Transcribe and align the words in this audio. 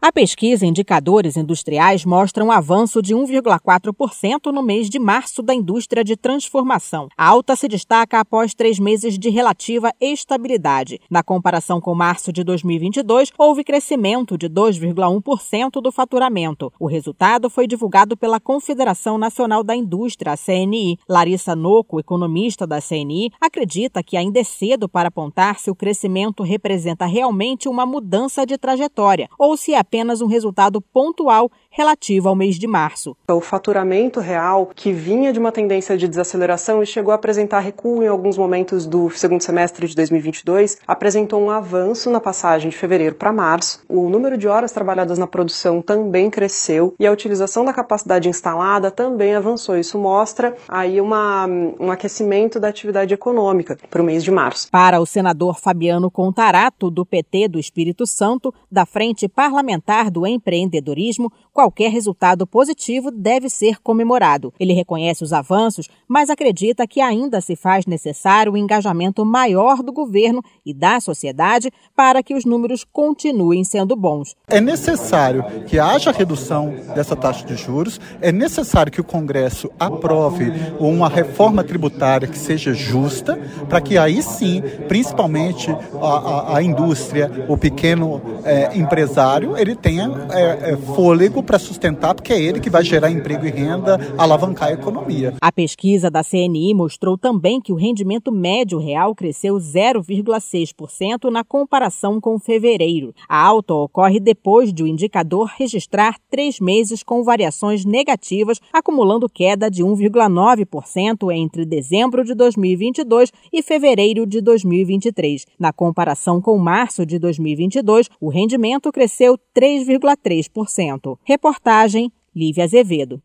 A 0.00 0.12
pesquisa 0.12 0.64
Indicadores 0.64 1.36
Industriais 1.36 2.04
mostra 2.04 2.44
um 2.44 2.52
avanço 2.52 3.02
de 3.02 3.16
1,4% 3.16 4.52
no 4.52 4.62
mês 4.62 4.88
de 4.88 4.96
março 4.96 5.42
da 5.42 5.52
indústria 5.52 6.04
de 6.04 6.16
transformação. 6.16 7.08
A 7.16 7.26
alta 7.26 7.56
se 7.56 7.66
destaca 7.66 8.20
após 8.20 8.54
três 8.54 8.78
meses 8.78 9.18
de 9.18 9.28
relativa 9.28 9.92
estabilidade. 10.00 11.00
Na 11.10 11.24
comparação 11.24 11.80
com 11.80 11.96
março 11.96 12.32
de 12.32 12.44
2022, 12.44 13.32
houve 13.36 13.64
crescimento 13.64 14.38
de 14.38 14.48
2,1% 14.48 15.82
do 15.82 15.90
faturamento. 15.90 16.72
O 16.78 16.86
resultado 16.86 17.50
foi 17.50 17.66
divulgado 17.66 18.16
pela 18.16 18.38
Confederação 18.38 19.18
Nacional 19.18 19.64
da 19.64 19.74
Indústria, 19.74 20.36
CNI. 20.36 20.96
Larissa 21.08 21.56
Noco, 21.56 21.98
economista 21.98 22.68
da 22.68 22.80
CNI, 22.80 23.32
acredita 23.40 24.00
que 24.00 24.16
ainda 24.16 24.38
é 24.38 24.44
cedo 24.44 24.88
para 24.88 25.08
apontar 25.08 25.58
se 25.58 25.72
o 25.72 25.74
crescimento 25.74 26.44
representa 26.44 27.04
realmente 27.04 27.68
uma 27.68 27.84
mudança 27.84 28.46
de 28.46 28.56
trajetória 28.56 29.28
ou 29.36 29.56
se 29.56 29.74
é 29.74 29.87
apenas 29.88 30.20
um 30.20 30.26
resultado 30.26 30.82
pontual 30.82 31.50
relativo 31.70 32.28
ao 32.28 32.36
mês 32.36 32.56
de 32.56 32.66
março. 32.66 33.16
O 33.26 33.40
faturamento 33.40 34.20
real, 34.20 34.70
que 34.74 34.92
vinha 34.92 35.32
de 35.32 35.38
uma 35.38 35.50
tendência 35.50 35.96
de 35.96 36.06
desaceleração 36.06 36.82
e 36.82 36.86
chegou 36.86 37.10
a 37.10 37.14
apresentar 37.14 37.60
recuo 37.60 38.02
em 38.02 38.06
alguns 38.06 38.36
momentos 38.36 38.84
do 38.84 39.08
segundo 39.08 39.40
semestre 39.40 39.88
de 39.88 39.94
2022, 39.94 40.78
apresentou 40.86 41.40
um 41.40 41.50
avanço 41.50 42.10
na 42.10 42.20
passagem 42.20 42.68
de 42.68 42.76
fevereiro 42.76 43.14
para 43.14 43.32
março. 43.32 43.80
O 43.88 44.10
número 44.10 44.36
de 44.36 44.46
horas 44.46 44.72
trabalhadas 44.72 45.16
na 45.16 45.26
produção 45.26 45.80
também 45.80 46.28
cresceu 46.28 46.94
e 47.00 47.06
a 47.06 47.12
utilização 47.12 47.64
da 47.64 47.72
capacidade 47.72 48.28
instalada 48.28 48.90
também 48.90 49.34
avançou. 49.34 49.78
Isso 49.78 49.98
mostra 49.98 50.54
aí 50.68 51.00
uma, 51.00 51.46
um 51.80 51.90
aquecimento 51.90 52.60
da 52.60 52.68
atividade 52.68 53.14
econômica 53.14 53.78
para 53.88 54.02
o 54.02 54.04
mês 54.04 54.22
de 54.22 54.30
março. 54.30 54.70
Para 54.70 55.00
o 55.00 55.06
senador 55.06 55.58
Fabiano 55.58 56.10
Contarato, 56.10 56.90
do 56.90 57.06
PT 57.06 57.48
do 57.48 57.58
Espírito 57.58 58.06
Santo, 58.06 58.52
da 58.70 58.84
Frente 58.84 59.26
Parlamentar 59.28 59.77
do 60.10 60.26
empreendedorismo, 60.26 61.32
qualquer 61.52 61.90
resultado 61.90 62.46
positivo 62.46 63.10
deve 63.10 63.48
ser 63.48 63.78
comemorado. 63.82 64.52
Ele 64.58 64.72
reconhece 64.72 65.24
os 65.24 65.32
avanços, 65.32 65.88
mas 66.06 66.30
acredita 66.30 66.86
que 66.86 67.00
ainda 67.00 67.40
se 67.40 67.56
faz 67.56 67.86
necessário 67.86 68.52
o 68.52 68.54
um 68.54 68.58
engajamento 68.58 69.24
maior 69.24 69.82
do 69.82 69.92
governo 69.92 70.42
e 70.64 70.74
da 70.74 71.00
sociedade 71.00 71.70
para 71.96 72.22
que 72.22 72.34
os 72.34 72.44
números 72.44 72.84
continuem 72.84 73.64
sendo 73.64 73.96
bons. 73.96 74.34
É 74.48 74.60
necessário 74.60 75.44
que 75.66 75.78
haja 75.78 76.12
redução 76.12 76.74
dessa 76.94 77.16
taxa 77.16 77.46
de 77.46 77.56
juros, 77.56 78.00
é 78.20 78.32
necessário 78.32 78.92
que 78.92 79.00
o 79.00 79.04
Congresso 79.04 79.70
aprove 79.78 80.52
uma 80.78 81.08
reforma 81.08 81.64
tributária 81.64 82.28
que 82.28 82.38
seja 82.38 82.72
justa, 82.72 83.36
para 83.68 83.80
que 83.80 83.98
aí 83.98 84.22
sim, 84.22 84.62
principalmente 84.86 85.70
a, 86.00 86.06
a, 86.06 86.56
a 86.58 86.62
indústria, 86.62 87.46
o 87.48 87.56
pequeno 87.56 88.20
é, 88.44 88.76
empresário, 88.76 89.56
ele 89.68 89.76
tenha 89.76 90.10
é, 90.32 90.70
é, 90.70 90.76
fôlego 90.76 91.42
para 91.42 91.58
sustentar, 91.58 92.14
porque 92.14 92.32
é 92.32 92.40
ele 92.40 92.58
que 92.58 92.70
vai 92.70 92.82
gerar 92.82 93.10
emprego 93.10 93.44
e 93.44 93.50
renda, 93.50 93.98
alavancar 94.16 94.68
a 94.68 94.72
economia. 94.72 95.34
A 95.40 95.52
pesquisa 95.52 96.10
da 96.10 96.24
CNI 96.24 96.72
mostrou 96.72 97.18
também 97.18 97.60
que 97.60 97.72
o 97.72 97.76
rendimento 97.76 98.32
médio 98.32 98.78
real 98.78 99.14
cresceu 99.14 99.56
0,6% 99.56 101.30
na 101.30 101.44
comparação 101.44 102.18
com 102.20 102.38
fevereiro. 102.38 103.14
A 103.28 103.44
alta 103.44 103.74
ocorre 103.74 104.18
depois 104.18 104.72
de 104.72 104.82
o 104.82 104.86
indicador 104.86 105.50
registrar 105.58 106.16
três 106.30 106.58
meses 106.58 107.02
com 107.02 107.22
variações 107.22 107.84
negativas, 107.84 108.58
acumulando 108.72 109.28
queda 109.28 109.70
de 109.70 109.84
1,9% 109.84 111.30
entre 111.34 111.66
dezembro 111.66 112.24
de 112.24 112.34
2022 112.34 113.30
e 113.52 113.62
fevereiro 113.62 114.26
de 114.26 114.40
2023. 114.40 115.44
Na 115.58 115.72
comparação 115.72 116.40
com 116.40 116.56
março 116.56 117.04
de 117.04 117.18
2022, 117.18 118.08
o 118.20 118.30
rendimento 118.30 118.90
cresceu 118.90 119.36
3,3%. 119.58 121.18
Reportagem 121.26 122.12
Lívia 122.34 122.62
Azevedo. 122.62 123.20